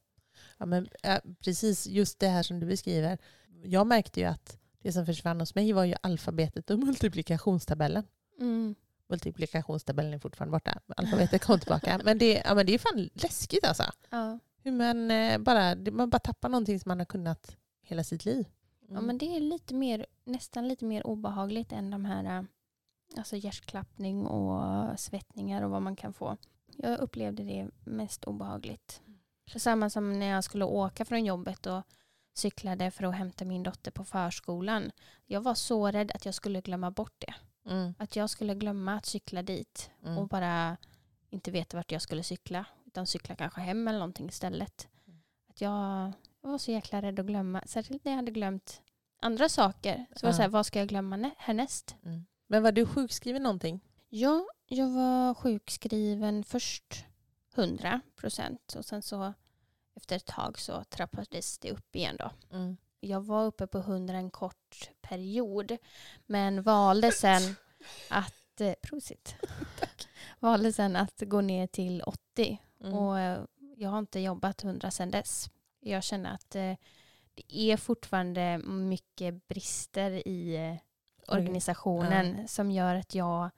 [0.58, 3.18] Ja, men, äh, precis just det här som du beskriver.
[3.64, 8.04] Jag märkte ju att det som försvann hos mig var ju alfabetet och multiplikationstabellen.
[8.40, 8.74] Mm.
[9.08, 10.80] Multiplikationstabellen är fortfarande borta.
[10.96, 12.00] Alfabetet kom tillbaka.
[12.04, 13.84] Men det, ja, men det är fan läskigt alltså.
[14.10, 14.38] Ja.
[14.62, 18.46] Hur man, eh, bara, man bara tappar någonting som man har kunnat hela sitt liv.
[18.88, 22.44] Ja, men det är lite mer, nästan lite mer obehagligt än de här äh,
[23.16, 26.36] alltså hjärtklappning och svettningar och vad man kan få.
[26.76, 29.02] Jag upplevde det mest obehagligt.
[29.56, 31.82] Samma som när jag skulle åka från jobbet och
[32.34, 34.90] cyklade för att hämta min dotter på förskolan.
[35.26, 37.34] Jag var så rädd att jag skulle glömma bort det.
[37.70, 40.76] Mm, Att jag skulle glömma att cykla dit mm, och bara
[41.30, 42.64] inte veta vart jag skulle cykla.
[42.86, 44.88] Utan cykla kanske hem eller någonting istället.
[45.06, 45.20] Mm.
[45.48, 46.12] Att jag,
[46.46, 47.62] jag var så jäkla rädd att glömma.
[47.66, 48.82] Särskilt när jag hade glömt
[49.20, 50.06] andra saker.
[50.16, 51.96] Så var det så här, vad ska jag glömma nä- härnäst?
[52.04, 52.26] mm.
[52.46, 53.80] Men var du sjukskriven någonting?
[54.08, 57.04] Ja, jag var sjukskriven först
[57.54, 58.74] 100 procent.
[58.78, 59.34] Och sen så
[59.94, 62.30] efter ett tag så trappades det upp igen då.
[62.56, 62.76] Mm.
[63.00, 65.76] Jag var uppe på 100 en kort period.
[66.26, 67.42] Men valde sen
[68.10, 69.34] att, eh, prosit.
[70.40, 72.62] valde sen att gå ner till 80.
[72.80, 72.94] Mm.
[72.94, 73.40] Och eh,
[73.76, 75.50] jag har inte jobbat 100 sedan dess.
[75.90, 76.74] Jag känner att eh,
[77.34, 83.50] det är fortfarande mycket brister i eh, organisationen som gör att jag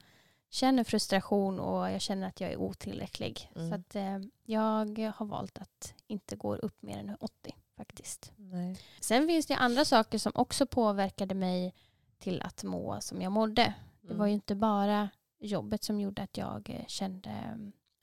[0.49, 3.51] känner frustration och jag känner att jag är otillräcklig.
[3.55, 3.69] Mm.
[3.69, 8.31] Så att eh, jag har valt att inte gå upp mer än 80 faktiskt.
[8.35, 8.77] Nej.
[8.99, 11.73] Sen finns det andra saker som också påverkade mig
[12.17, 13.73] till att må som jag mådde.
[14.01, 17.59] Det var ju inte bara jobbet som gjorde att jag kände,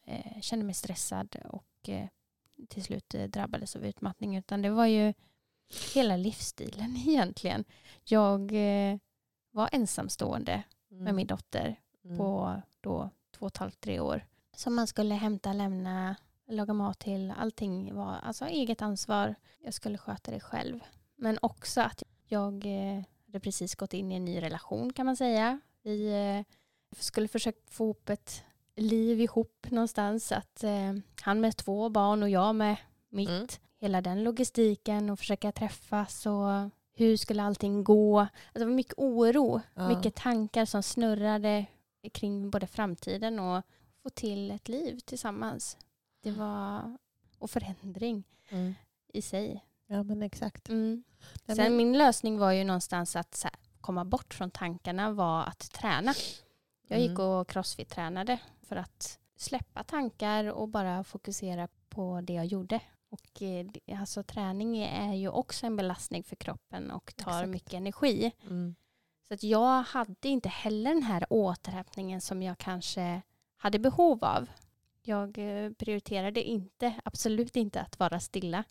[0.07, 2.07] eh, kände mig stressad och eh,
[2.69, 5.13] till slut eh, drabbades av utmattning utan det var ju
[5.95, 7.65] hela livsstilen egentligen.
[8.05, 8.99] Jag eh,
[9.51, 11.05] var ensamstående Mm.
[11.05, 12.19] med min dotter Mm.
[12.19, 14.27] på då två och ett halvt, tre år.
[14.57, 16.17] Som man skulle hämta, lämna,
[16.49, 17.31] laga mat till.
[17.39, 19.35] Allting var alltså eget ansvar.
[19.59, 20.81] Jag skulle sköta det själv.
[21.17, 25.17] Men också att jag eh, hade precis gått in i en ny relation kan man
[25.17, 25.61] säga.
[25.83, 26.45] Vi
[26.99, 28.43] skulle försöka få ihop ett
[28.77, 30.33] liv ihop någonstans.
[30.33, 32.77] Att eh, han med två barn och jag med
[33.09, 33.29] mitt.
[33.29, 33.47] Mm.
[33.79, 38.21] Hela den logistiken och försöka träffas och hur skulle allting gå?
[38.21, 39.89] Alltså det var mycket oro, Ja.
[39.89, 41.67] mycket tankar som snurrade
[42.13, 43.63] kring både framtiden och
[44.03, 45.77] få till ett liv tillsammans.
[46.23, 46.97] Det var
[47.39, 48.75] och förändring Mm.
[49.13, 49.65] i sig.
[49.87, 50.69] Ja men exakt.
[50.69, 51.05] Mm.
[51.47, 55.73] Sen men- min lösning var ju någonstans att här, komma bort från tankarna var att
[55.73, 56.15] träna.
[56.89, 57.23] Jag gick Mm.
[57.23, 62.81] och crossfit-tränade för att släppa tankar och bara fokusera på det jag gjorde.
[63.09, 63.67] Och eh,
[64.01, 67.49] alltså, träning är ju också en belastning för kroppen och tar Exakt.
[67.49, 68.33] mycket energi.
[68.43, 68.75] Mm.
[69.29, 73.23] Så att jag hade inte heller den här återhämtningen som jag kanske
[73.57, 74.49] hade behov av.
[75.03, 78.65] Jag eh, prioriterade inte, absolut inte att vara stilla.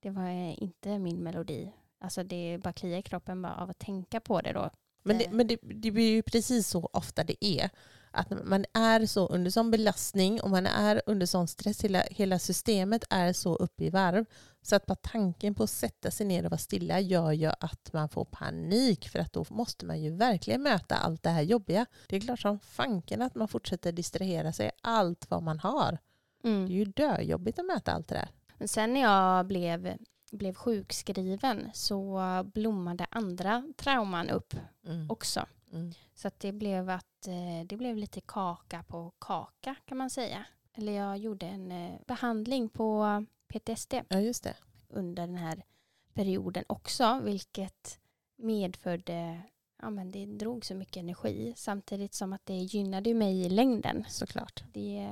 [0.00, 1.72] Det var eh, inte min melodi.
[1.98, 4.70] Alltså det bara kliar i kroppen bara av att tänka på det då.
[5.02, 7.70] Men, det, men det, det blir ju precis så ofta det är.
[8.12, 11.84] Att man är så under sån belastning och man är under sån stress.
[11.84, 14.24] Hela, hela systemet är så uppe i varv.
[14.62, 17.92] Så att bara tanken på att sätta sig ner och vara stilla gör ju att
[17.92, 19.08] man får panik.
[19.08, 21.86] För att då måste man ju verkligen möta allt det här jobbiga.
[22.08, 25.98] Det är klart som fanken att man fortsätter distrahera sig allt vad man har.
[26.42, 28.28] Det är ju döjobbigt att möta allt det där.
[28.58, 29.96] Men sen när jag blev,
[30.32, 32.20] blev sjukskriven så
[32.54, 34.54] blommade andra trauman upp
[34.86, 35.10] Mm.
[35.10, 35.46] också.
[35.72, 35.92] Mm.
[36.14, 40.44] Så det blev att eh, det blev lite kaka på kaka kan man säga.
[40.74, 44.56] Eller jag gjorde en eh, behandling på PTSD Ja, just det.
[44.88, 45.64] under den här
[46.14, 47.98] perioden också, vilket
[48.36, 49.42] medförde
[49.82, 54.04] Ja, men det drog så mycket energi samtidigt som att det gynnade mig i längden.
[54.08, 54.62] Såklart.
[54.72, 55.08] Det,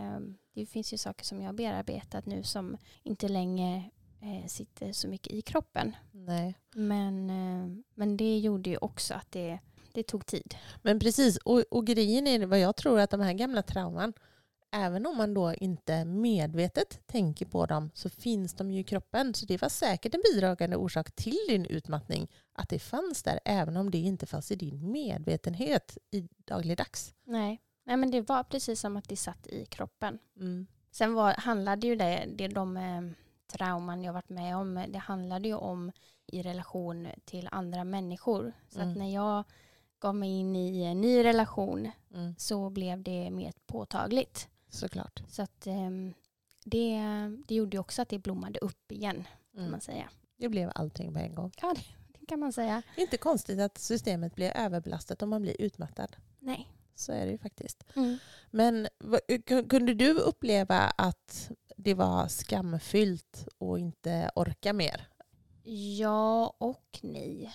[0.52, 5.08] det finns ju saker som jag har bearbetat nu som inte längre eh, sitter så
[5.08, 5.96] mycket i kroppen.
[6.12, 6.54] Nej.
[6.74, 9.58] Men, eh, men det gjorde ju också att det,
[9.94, 10.54] det tog tid.
[10.82, 14.12] Men precis, och, och grejen är vad jag tror att de här gamla trauman,
[14.72, 19.34] även om man då inte medvetet tänker på dem så finns de ju i kroppen.
[19.34, 23.76] Så det var säkert en bidragande orsak till din utmattning att det fanns där även
[23.76, 27.14] om det inte fanns i din medvetenhet i dagligdags.
[27.24, 27.60] Nej.
[27.84, 30.18] Nej, men det var precis som att det satt i kroppen.
[30.36, 30.66] Mm.
[30.90, 33.02] Sen var, handlade ju det, det de eh,
[33.52, 35.92] trauman jag varit med om, det handlade ju om
[36.26, 38.52] i relation till andra människor.
[38.68, 38.90] Så Mm.
[38.90, 39.44] att när jag
[40.00, 42.34] gav mig in i en ny relation Mm.
[42.38, 44.48] så blev det mer påtagligt.
[44.68, 45.22] Såklart.
[45.28, 46.14] Så att ehm,
[46.64, 47.00] det,
[47.48, 49.70] det gjorde också att det blommade upp igen kan Mm.
[49.70, 50.08] man säga.
[50.36, 51.52] Det blev allting på en gång.
[51.62, 51.84] Ja, det,
[52.20, 52.82] det kan man säga.
[52.96, 56.16] Inte konstigt att systemet blir överbelastat om man blir utmattad.
[56.38, 56.72] Nej.
[56.94, 57.84] Så är det ju faktiskt.
[57.96, 58.18] Mm.
[58.50, 58.88] Men
[59.68, 65.08] kunde du uppleva att det var skamfyllt och inte orka mer?
[65.98, 67.52] Ja och nej.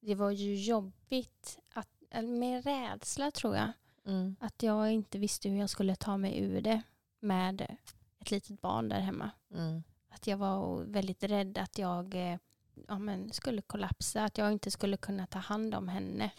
[0.00, 1.88] Det var ju jobbigt att,
[2.24, 3.72] med rädsla tror jag.
[4.06, 4.36] Mm.
[4.40, 6.82] Att jag inte visste hur jag skulle ta mig ur det
[7.20, 7.76] med
[8.20, 9.30] ett litet barn där hemma.
[9.54, 9.82] Mm.
[10.08, 12.38] Att jag var väldigt rädd att jag eh,
[12.88, 16.30] ja, men skulle kollapsa, att jag inte skulle kunna ta hand om henne.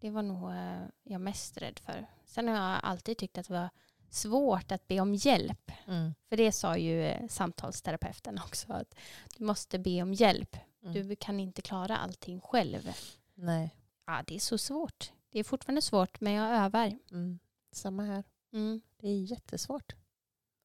[0.00, 2.06] Det var nog eh, jag mest rädd för.
[2.24, 3.70] Sen har jag alltid tyckt att det var
[4.10, 5.72] svårt att be om hjälp.
[5.86, 6.14] Mm.
[6.28, 8.94] För det sa ju eh, samtalsterapeuten också, att
[9.36, 10.56] du måste be om hjälp.
[10.82, 11.08] Mm.
[11.08, 12.90] Du kan inte klara allting själv.
[13.34, 13.74] Nej.
[14.06, 15.12] Ja, det är så svårt.
[15.30, 16.98] Det är fortfarande svårt, men jag övar.
[17.10, 17.38] Mm.
[17.72, 18.24] Samma här.
[18.52, 18.80] Mm.
[18.96, 19.92] Det är jättesvårt.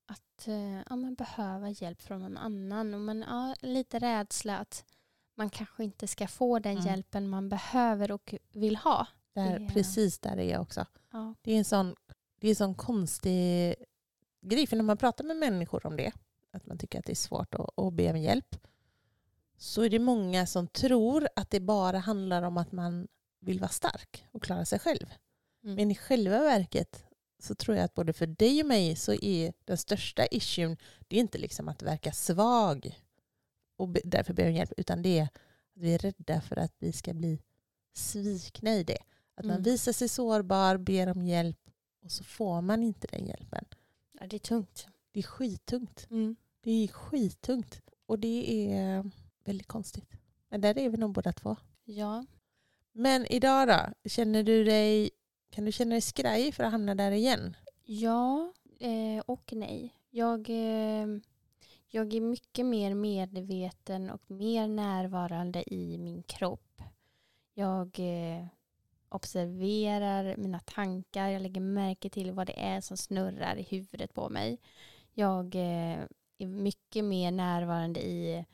[0.08, 2.94] att eh, ja, men behöva hjälp från någon annan.
[2.94, 4.86] Och men, ja, lite rädsla att
[5.36, 6.86] man kanske inte ska få den Mm.
[6.86, 9.08] hjälpen man behöver och vill ha.
[9.34, 10.86] Där, Det- Precis där är jag också.
[11.12, 11.34] Ja.
[11.42, 11.96] Det är en sån,
[12.40, 13.76] det är en sån konstig
[14.42, 14.68] grej.
[14.68, 16.12] För när man pratar med människor om det,
[16.52, 18.56] att man tycker att det är svårt att, att be om hjälp,
[19.58, 23.08] så är det många som tror att det bara handlar om att man
[23.40, 25.14] vill vara stark och klara sig själv.
[25.64, 25.76] Mm.
[25.76, 27.06] Men i själva verket
[27.40, 31.16] så tror jag att både för dig och mig så är den största issuen, det
[31.16, 33.00] är inte liksom att verka svag
[33.78, 35.38] och därför be om hjälp, utan det är att
[35.74, 37.40] vi är rädda för att vi ska bli
[37.96, 38.98] svikna i det.
[39.36, 39.64] Att man Mm.
[39.64, 41.60] visar sig sårbar, ber om hjälp
[42.04, 43.66] och så får man inte den hjälpen.
[44.20, 44.88] Ja, det är tungt.
[45.12, 46.08] Det är skittungt.
[46.10, 46.36] Mm.
[46.62, 47.82] Det är skittungt.
[48.06, 49.12] Och det är
[49.46, 50.10] väldigt konstigt.
[50.50, 51.56] Men där är vi nog båda två.
[51.84, 52.26] Ja.
[52.92, 54.10] Men idag då?
[54.10, 55.10] Känner du dig,
[55.50, 57.56] kan du känna dig skraj för att hamna där igen?
[57.84, 59.94] Ja eh, och nej.
[60.10, 61.08] Jag, eh,
[61.88, 66.82] jag är mycket mer medveten och mer närvarande i min kropp.
[67.54, 68.46] Jag eh,
[69.10, 74.30] observerar mina tankar, jag lägger märke till vad det är som snurrar i huvudet på
[74.30, 74.60] mig.
[75.14, 76.04] Jag eh,
[76.38, 78.46] är mycket mer närvarande i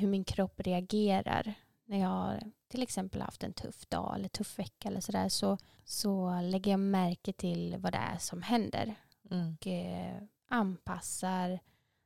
[0.00, 4.58] hur min kropp reagerar när jag har till exempel haft en tuff dag eller tuff
[4.58, 8.94] vecka eller sådär så, så lägger jag märke till vad det är som händer
[9.30, 9.52] Mm.
[9.60, 11.60] och eh, anpassar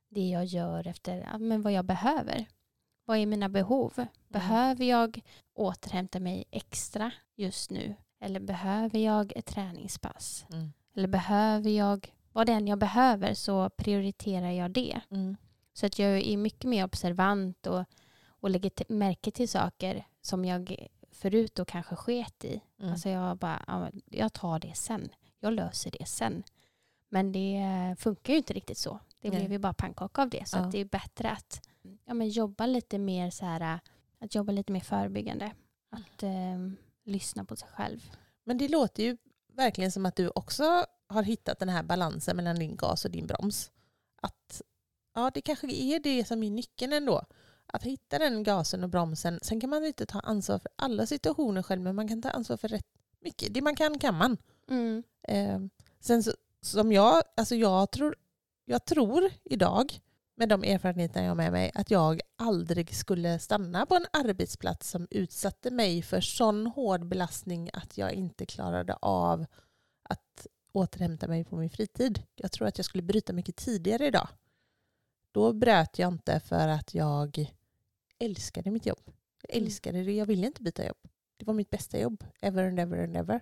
[0.09, 2.45] det jag gör efter men vad jag behöver.
[3.05, 4.05] Vad är mina behov?
[4.27, 5.21] Behöver jag
[5.53, 7.95] återhämta mig extra just nu?
[8.19, 10.45] Eller behöver jag ett träningspass?
[10.51, 10.73] Mm.
[10.95, 15.01] Eller behöver jag, vad det än jag behöver så prioriterar jag det.
[15.11, 15.37] Mm.
[15.75, 17.83] Så att jag är mycket mer observant och,
[18.27, 22.61] och lägger märke till saker som jag förut då kanske sket i.
[22.79, 22.91] Mm.
[22.91, 25.09] Alltså jag bara, ja, jag tar det sen.
[25.39, 26.43] Jag löser det sen.
[27.09, 27.59] Men det
[27.99, 28.99] funkar ju inte riktigt så.
[29.21, 30.47] Det blev ju bara pannkaka av det.
[30.49, 30.61] Så Ja.
[30.61, 31.67] att det är bättre att
[32.05, 33.79] ja, men jobba lite mer så här,
[34.19, 35.51] att jobba lite mer förebyggande.
[35.89, 36.31] Att eh,
[37.03, 38.11] lyssna på sig själv.
[38.43, 39.17] Men det låter ju
[39.53, 43.27] verkligen som att du också har hittat den här balansen mellan din gas och din
[43.27, 43.71] broms.
[44.21, 44.61] Att
[45.15, 47.25] ja, det kanske är det som är nyckeln ändå.
[47.67, 49.39] Att hitta den gasen och bromsen.
[49.41, 52.57] Sen kan man inte ta ansvar för alla situationer själv, men man kan ta ansvar
[52.57, 52.87] för rätt
[53.21, 53.53] mycket.
[53.53, 54.37] Det man kan kan man.
[54.69, 55.03] Mm.
[55.27, 55.59] Eh,
[55.99, 58.15] sen så, som jag, alltså jag tror,
[58.65, 59.99] jag tror idag
[60.37, 64.89] med de erfarenheter jag har med mig att jag aldrig skulle stanna på en arbetsplats
[64.89, 69.45] som utsatte mig för sån hård belastning att jag inte klarade av
[70.09, 72.23] att återhämta mig på min fritid.
[72.35, 74.27] Jag tror att jag skulle bryta mycket tidigare idag.
[75.35, 77.51] Då bröt jag inte för att jag
[78.19, 79.01] älskade mitt jobb.
[79.41, 79.65] Jag Mm.
[79.65, 80.11] älskade det.
[80.13, 80.97] Jag ville inte byta jobb.
[81.37, 82.23] Det var mitt bästa jobb.
[82.41, 83.41] Ever and ever and ever.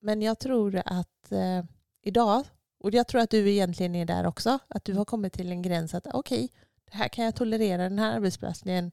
[0.00, 1.64] Men jag tror att eh,
[2.02, 2.44] idag,
[2.78, 5.62] och jag tror att du egentligen är där också, att du har kommit till en
[5.62, 6.52] gräns att okej,
[6.84, 8.90] det här kan jag tolerera, den här arbetsplatsen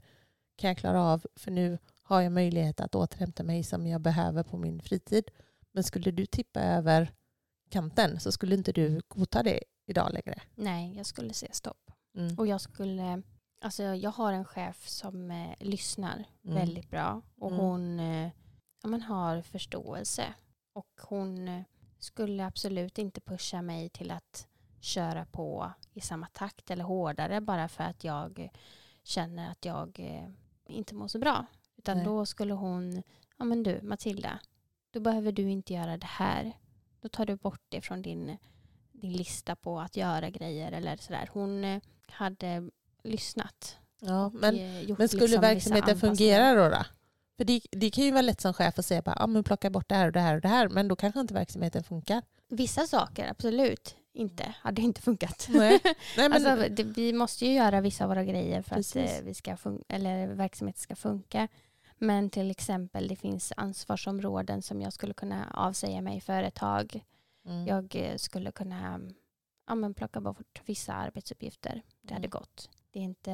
[0.56, 4.44] kan jag klara av, för nu har jag möjlighet att återhämta mig som jag behöver
[4.44, 5.32] på min fritid.
[5.72, 7.12] Men skulle du tippa över
[7.70, 10.42] kanten så skulle inte du godta det idag längre.
[10.56, 11.92] Nej, jag skulle säga stopp.
[12.16, 12.40] Mm.
[12.40, 13.22] Och jag skulle,
[13.62, 16.56] Alltså jag har en chef som eh, lyssnar Mm.
[16.56, 17.60] väldigt bra och Mm.
[17.66, 18.30] hon eh,
[18.84, 20.34] ja, men har förståelse.
[20.74, 21.64] Och hon eh,
[22.00, 24.48] skulle absolut inte pusha mig till att
[24.80, 28.50] köra på i samma takt eller hårdare bara för att jag
[29.04, 30.30] känner att jag eh,
[30.68, 31.46] inte mår så bra.
[31.78, 32.06] Utan Nej.
[32.06, 33.04] då skulle hon,
[33.38, 34.40] ja men du Matilda,
[34.92, 36.54] då behöver du inte göra det här.
[37.02, 38.38] Då tar du bort det från din,
[39.02, 41.30] din lista på att göra grejer eller sådär.
[41.34, 42.70] Hon eh, hade
[43.04, 43.78] lyssnat.
[44.02, 46.70] Ja, men, eh, men skulle liksom verksamheten fungera då?
[46.70, 46.86] då?
[47.38, 49.70] För det, det kan ju vara lätt som chef att säga bara, ah, men plocka
[49.70, 50.70] bort det här och det här och det här.
[50.70, 52.22] Men då kanske inte verksamheten funkar.
[52.50, 54.56] Vissa saker, absolut inte.
[54.62, 55.48] Hade inte funkat.
[55.50, 55.80] Nej.
[55.84, 55.96] Nej,
[56.30, 59.12] men, alltså, det, vi måste ju göra vissa av våra grejer för Precis.
[59.12, 61.48] att eh, vi ska eller verksamheten ska funka.
[61.98, 67.04] Men till exempel det finns ansvarsområden som jag skulle kunna avsäga mig för ett tag.
[67.46, 67.68] Mm.
[67.68, 69.02] Jag eh, skulle kunna
[69.68, 71.82] ja, men plocka bort vissa arbetsuppgifter.
[72.02, 72.30] Det hade Mm.
[72.30, 72.70] gått.
[72.92, 73.32] Det är inte,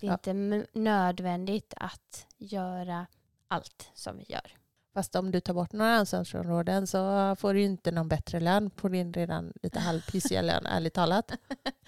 [0.00, 0.12] det är Ja.
[0.12, 0.32] inte
[0.72, 3.06] nödvändigt att göra
[3.48, 4.56] allt som vi gör.
[4.94, 8.88] Fast om du tar bort några ansvarsområden så får du inte någon bättre lön på
[8.88, 11.32] din redan lite halvpissiga lön, ärligt talat.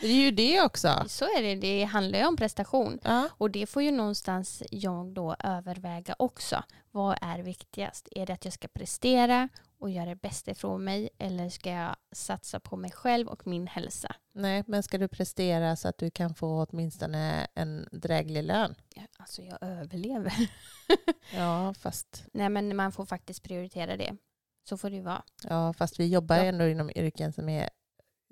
[0.00, 1.04] Det är ju det också.
[1.06, 1.54] Så är det.
[1.54, 2.98] Det handlar ju om prestation.
[3.02, 3.28] Ja.
[3.38, 6.62] Och det får ju någonstans jag då överväga också.
[6.94, 8.08] Vad är viktigast?
[8.10, 11.96] Är det att jag ska prestera och göra det bästa ifrån mig eller ska jag
[12.12, 14.16] satsa på mig själv och min hälsa?
[14.32, 18.74] Nej, men ska du prestera så att du kan få åtminstone en dräglig lön?
[19.18, 20.32] Alltså jag överlever.
[21.34, 24.16] Ja, fast, Nej men man får faktiskt prioritera det.
[24.68, 25.22] Så får det ju vara.
[25.48, 26.44] ja, fast vi jobbar Ja.
[26.44, 27.68] ändå inom yrken som är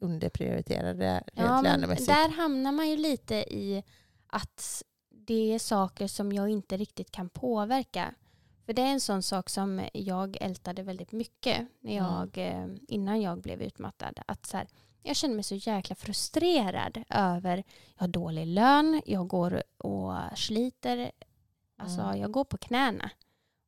[0.02, 2.08] underprioriterade rent Ja, lönemässigt.
[2.08, 3.82] där hamnar man ju lite i
[4.26, 4.82] att
[5.26, 8.14] det är saker som jag inte riktigt kan påverka.
[8.70, 12.04] För det är en sån sak som jag ältade väldigt mycket när Mm.
[12.04, 14.20] jag, eh, innan jag blev utmattad.
[14.26, 14.66] Att så här,
[15.02, 17.56] jag känner mig så jäkla frustrerad över
[17.94, 21.10] jag har dålig lön, jag går och sliter,
[21.76, 22.20] alltså Mm.
[22.20, 23.10] jag går på knäna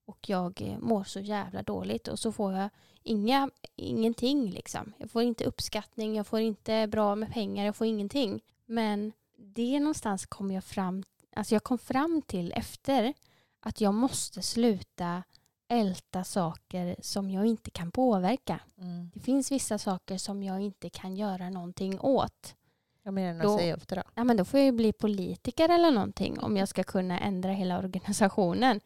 [0.06, 2.68] och jag eh, mår så jävla dåligt och så får jag
[3.02, 4.92] inga, ingenting liksom.
[4.98, 8.40] Jag får inte uppskattning, jag får inte bra med pengar, jag får ingenting.
[8.66, 11.04] Men det någonstans kom jag fram,
[11.36, 13.14] alltså jag kom fram till efter
[13.62, 15.22] att jag måste sluta
[15.68, 18.60] älta saker som jag inte kan påverka.
[18.78, 19.10] Mm.
[19.14, 22.54] Det finns vissa saker som jag inte kan göra någonting åt.
[23.02, 24.02] Jag menar Då- att säga upp det då.
[24.14, 27.52] Ja, men då får jag ju bli politiker eller någonting om jag ska kunna ändra
[27.52, 28.80] hela organisationen.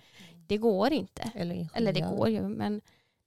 [0.46, 1.30] Det går inte.
[1.34, 1.76] Eller, ingenjör.
[1.76, 2.80] Eller det går ju, men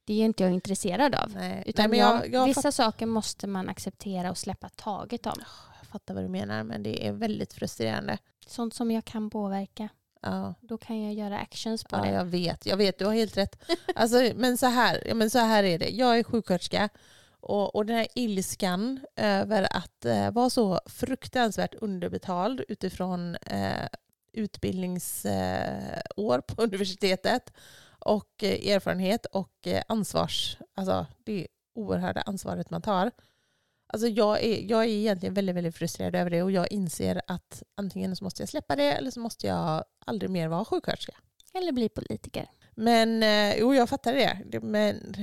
[0.04, 1.30] det är inte jag intresserad av.
[1.34, 5.34] Nej, Utan Nej, jag, jag, vissa fatt, saker måste man acceptera och släppa taget om.
[5.80, 8.18] jag fattar vad du menar, men det är väldigt frustrerande.
[8.46, 9.88] Sånt som jag kan påverka.
[10.22, 10.54] Ja.
[10.60, 12.10] Då kan jag göra actions på Ja, det.
[12.10, 12.66] jag vet.
[12.66, 13.62] Jag vet, du har helt rätt.
[13.94, 15.88] Alltså, men, så här, men så här är det.
[15.90, 16.88] Jag är sjuksköterska
[17.40, 23.86] och, och den här ilskan över att eh, vara så fruktansvärt underbetald utifrån eh,
[24.32, 27.52] utbildningsår eh, på universitetet
[27.98, 30.56] och eh, erfarenhet och eh, ansvars...
[30.74, 33.10] Alltså det oerhörda ansvaret man tar.
[33.92, 37.62] Alltså jag, är, jag är egentligen väldigt, väldigt frustrerad över det och jag inser att
[37.74, 41.12] antingen så måste jag släppa det eller så måste jag aldrig mer vara sjuksköterska.
[41.54, 42.46] Eller bli politiker.
[42.74, 44.38] Men eh, jo, jag fattar det.
[44.46, 44.60] det.
[44.60, 45.14] Men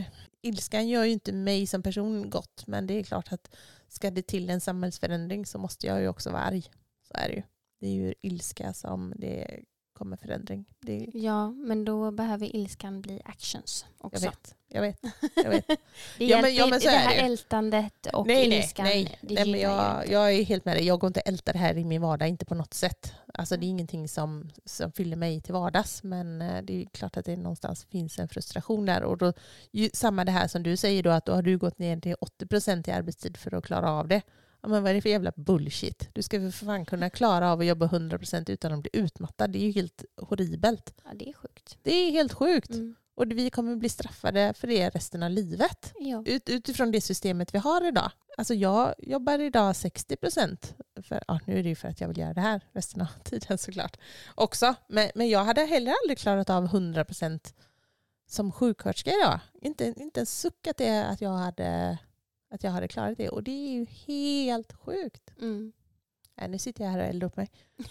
[0.42, 2.64] ilskan gör ju inte mig som person gott.
[2.68, 3.56] Men det är klart att
[3.88, 6.64] ska det till en samhällsförändring så måste jag ju också vara arg.
[7.08, 7.44] Så är det ju.
[7.80, 9.64] Det är ju ilska som det
[9.98, 10.66] kommer förändring.
[10.80, 14.26] Det, Ja, men då behöver ilskan bli actions jag också.
[14.26, 14.56] vet.
[14.70, 15.00] Jag vet.
[15.36, 15.68] Jag vet.
[16.18, 18.86] Det, Ja, men- ja, men så det är här det ältandet och nej, nej, ilskan,
[18.86, 19.18] nej.
[19.22, 20.86] det nej men jag jag, jag är helt med dig.
[20.86, 23.14] Jag går inte att älta det här i min vardag, inte på något sätt.
[23.34, 26.04] Alltså det är ingenting som, som fyller mig till vardags.
[26.04, 29.04] Men eh, det är klart att det någonstans finns en frustration där.
[29.04, 29.34] Och då,
[29.72, 32.16] ju, samma det här som du säger då, att då har du gått ner till
[32.16, 34.22] 80% i arbetstid för att klara av det.
[34.62, 36.10] Ja, men vad är det för jävla bullshit?
[36.14, 39.52] Du ska för fan kunna klara av att jobba 100% utan att bli utmattad.
[39.52, 40.94] Det är ju helt horribelt.
[41.04, 41.78] Ja, det är sjukt.
[41.84, 42.70] Det är helt sjukt.
[42.70, 42.96] Mm.
[43.16, 45.94] Och vi kommer bli straffade för det resten av livet.
[46.00, 46.24] Ja.
[46.26, 48.12] Ut, utifrån det systemet vi har idag.
[48.38, 50.76] Alltså jag jobbar idag 60 procent.
[51.28, 53.58] Ja, nu är det ju för att jag vill göra det här resten av tiden
[53.58, 53.98] såklart.
[54.36, 54.76] Också.
[54.88, 57.54] Men, men jag hade heller aldrig klarat av 100 procent
[58.28, 59.40] som sjuksköterska idag.
[59.62, 61.98] Inte, inte en suck att, det, att, jag hade,
[62.50, 63.30] att jag hade klarat det.
[63.30, 65.34] Och det är ju helt sjukt.
[65.40, 65.72] Mm.
[66.36, 67.50] Nej, nu sitter jag här och eldar upp mig.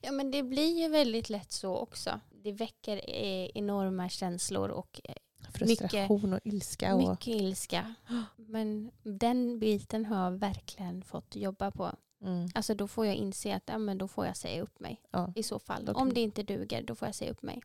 [0.00, 2.20] Ja men det blir ju väldigt lätt så också.
[2.30, 5.14] Det väcker eh, enorma känslor och eh,
[5.52, 6.94] Frustration och ilska.
[6.94, 7.94] Och, mycket ilska.
[8.36, 11.92] Men den biten har jag verkligen fått jobba på.
[12.22, 15.00] mm, Alltså då får jag inse att ja, men då får jag säga upp mig
[15.10, 15.88] ja, i så fall.
[15.88, 17.62] Om det inte duger då får jag säga upp mig.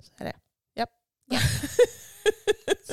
[0.00, 0.36] så är det.
[0.74, 0.90] Japp.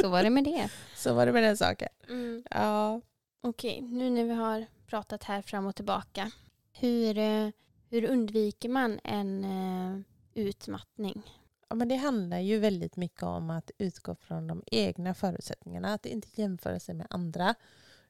[0.04, 0.70] Så var det med det.
[0.96, 1.90] så var det med den saken.
[2.10, 2.44] Mm.
[2.52, 3.02] Ja.
[3.42, 6.32] Okej, nu när vi har pratat här fram och tillbaka.
[6.72, 7.50] Hur, eh,
[7.90, 10.00] hur undviker man en eh,
[10.34, 11.24] utmattning?
[11.70, 15.94] Ja, men det handlar ju väldigt mycket om att utgå från de egna förutsättningarna.
[15.94, 17.56] Att inte jämföra sig med andra.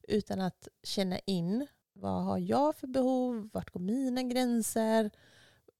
[0.08, 3.50] Utan att känna in vad har jag för behov?
[3.54, 5.12] Vart går mina gränser?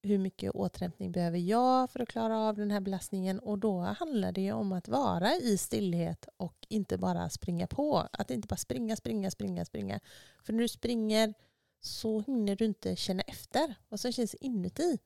[0.06, 3.40] Hur mycket återhämtning behöver jag för att klara av den här belastningen?
[3.40, 8.08] Och då handlar det ju om att vara i stillhet och inte bara springa på.
[8.12, 10.00] Att inte bara springa, springa, springa, springa.
[10.44, 11.34] För när du springer
[11.82, 15.00] så hinner du inte känna efter vad som känns inuti.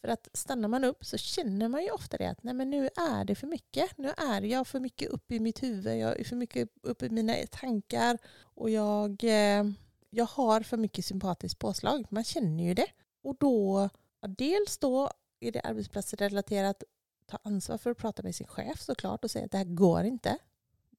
[0.00, 2.86] För att stannar man upp så känner man ju ofta det att nej men nu
[2.86, 3.98] är det för mycket.
[3.98, 7.10] Nu är jag för mycket upp i mitt huvud, jag är för mycket upp i
[7.10, 9.64] mina tankar och jag, eh,
[10.10, 12.06] jag har för mycket sympatiskt påslag.
[12.10, 12.86] Man känner ju det.
[13.22, 13.88] Och då,
[14.24, 15.10] ja, dels då
[15.40, 16.82] är det arbetsplatsrelaterat,
[17.26, 20.04] ta ansvar för att prata med sin chef såklart och säga att det här går
[20.04, 20.38] inte.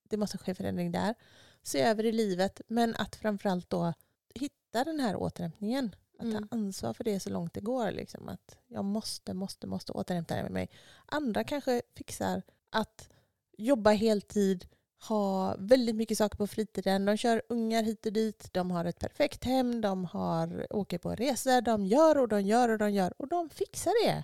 [0.10, 1.16] Det måste ske förändring där.
[1.64, 3.94] Se över i livet, men att framförallt då
[4.36, 5.96] hitta den här återhämtningen.
[6.20, 6.48] Att Mm.
[6.48, 7.92] ta ansvar för det så långt det går.
[7.92, 8.30] Liksom.
[8.30, 10.70] Att jag måste, måste, måste återhämta mig.
[11.06, 13.10] Andra kanske fixar att
[13.58, 14.66] jobba heltid,
[15.08, 17.06] ha väldigt mycket saker på fritiden.
[17.06, 21.16] De kör ungar hit och dit, de har ett perfekt hem, de har, åker på
[21.16, 24.24] resor, de gör och de gör och de gör och de fixar det.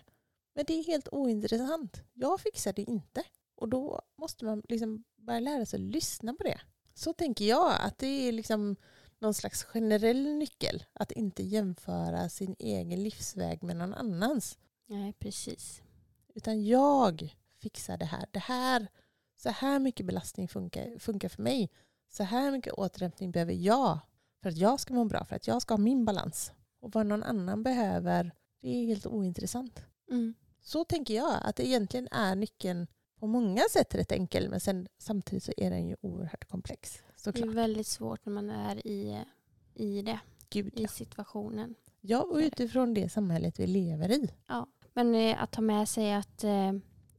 [0.56, 2.04] Men det är helt ointressant.
[2.14, 3.24] Jag fixar det inte.
[3.56, 6.62] Och då måste man liksom börja lära sig att lyssna på det.
[6.94, 8.76] Så tänker jag att det är liksom
[9.20, 10.84] någon slags generell nyckel.
[10.94, 14.58] Att inte jämföra sin egen livsväg med någon annans.
[14.86, 15.82] Nej, precis.
[16.36, 18.26] Utan jag fixar det här.
[18.32, 18.88] Det här
[19.42, 21.70] så här mycket belastning funkar, funkar för mig.
[22.10, 24.00] Så här mycket återhämtning behöver jag
[24.42, 26.52] för att jag ska må bra, för att jag ska ha min balans.
[26.80, 28.32] Och vad någon annan behöver,
[28.62, 29.86] det är helt ointressant.
[30.12, 30.34] Mm.
[30.62, 32.88] Så tänker jag, att det egentligen är nyckeln
[33.20, 36.98] på många sätt rätt enkel, men sen, samtidigt så är den ju oerhört komplex.
[36.98, 37.56] Det är Såklart.
[37.56, 39.24] väldigt svårt när man är i,
[39.74, 40.20] i det,
[40.50, 40.88] Gud, i ja.
[40.88, 41.76] situationen.
[42.02, 44.30] ja, och utifrån det samhället vi lever i.
[44.94, 46.72] Men eh, att ta med sig att, eh,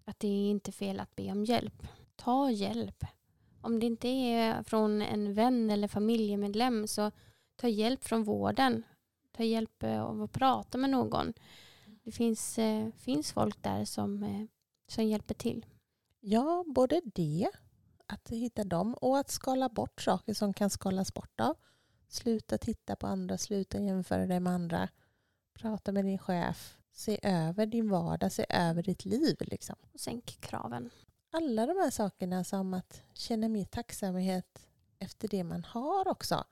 [0.05, 1.87] att det är inte fel att be om hjälp.
[2.17, 3.05] Ta hjälp.
[3.61, 7.11] Om det inte är från en vän eller familjemedlem så
[7.57, 8.83] ta hjälp från vården.
[9.33, 11.33] Ta hjälp eh, av att prata med någon.
[12.05, 14.45] Det finns, eh, finns folk där som, eh,
[14.89, 15.67] som hjälper till.
[16.21, 17.51] Ja, både det,
[18.07, 21.57] att hitta dem och att skala bort saker som kan skalas bort av.
[22.09, 24.89] Sluta titta på andra, sluta jämföra dig med andra.
[25.55, 26.79] Prata med din chef.
[26.93, 29.37] Se över din vardag, se över ditt liv.
[29.41, 29.77] Liksom.
[29.93, 30.91] Och sänk kraven.
[31.35, 34.69] Alla de här sakerna som att känna mer tacksamhet
[34.99, 36.45] efter det man har också.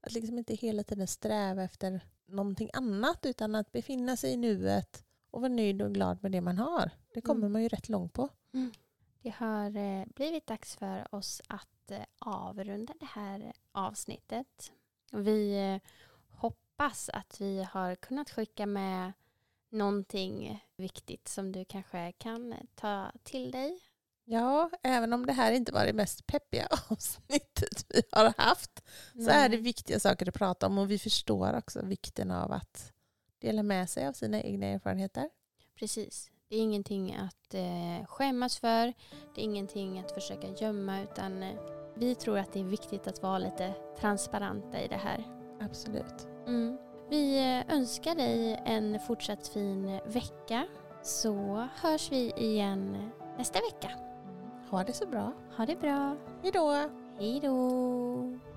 [0.00, 5.04] Att liksom inte hela tiden sträva efter någonting annat utan att befinna sig i nuet
[5.30, 6.90] och vara nöjd och glad med det man har.
[7.14, 7.52] Det kommer Mm.
[7.52, 8.28] man ju rätt långt på.
[9.22, 14.72] Det har eh, blivit dags för oss att eh, avrunda det här avsnittet.
[15.12, 15.90] Vi eh,
[16.30, 19.12] hoppas att vi har kunnat skicka med
[19.68, 23.80] någonting viktigt som du kanske kan ta till dig.
[24.24, 28.82] Ja, även om det här inte var det mest peppiga avsnittet vi har haft
[29.24, 32.92] så är det viktiga saker att prata om och vi förstår också vikten av att
[33.38, 35.30] dela med sig av sina egna erfarenheter.
[35.78, 36.30] Precis.
[36.48, 38.92] Det är ingenting att eh, skämmas för.
[39.34, 41.56] Det är ingenting att försöka gömma utan eh,
[41.96, 45.24] vi tror att det är viktigt att vara lite transparenta i det här.
[45.60, 46.26] Absolut.
[46.46, 46.78] Mm.
[47.10, 50.66] Vi eh, önskar dig en fortsatt fin vecka
[51.02, 54.13] så hörs vi igen nästa vecka.
[54.74, 55.32] Ha det så bra.
[55.56, 56.16] Ha det bra.
[56.42, 56.90] Hej då!
[57.18, 58.53] Hej då!